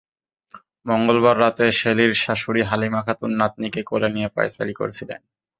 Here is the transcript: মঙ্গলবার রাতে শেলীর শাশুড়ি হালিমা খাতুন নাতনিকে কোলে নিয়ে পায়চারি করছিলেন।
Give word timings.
মঙ্গলবার 0.85 1.35
রাতে 1.39 1.65
শেলীর 1.71 2.11
শাশুড়ি 2.13 2.61
হালিমা 2.63 3.01
খাতুন 3.05 3.31
নাতনিকে 3.35 3.81
কোলে 3.83 4.09
নিয়ে 4.09 4.29
পায়চারি 4.35 4.73
করছিলেন। 4.73 5.19